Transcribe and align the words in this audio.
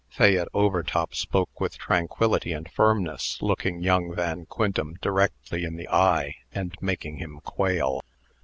Fayette 0.09 0.47
Overtop 0.55 1.13
spoke 1.13 1.61
with 1.61 1.77
tranquillity 1.77 2.53
and 2.53 2.67
firmness, 2.71 3.39
looking 3.39 3.81
young 3.83 4.15
Van 4.15 4.47
Quintem 4.47 4.95
directly 4.99 5.63
in 5.63 5.75
the 5.75 5.87
eye, 5.89 6.37
and 6.51 6.75
making 6.81 7.17
him 7.17 7.39
quail. 7.43 8.01